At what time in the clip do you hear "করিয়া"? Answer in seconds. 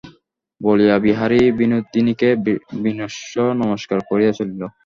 4.09-4.31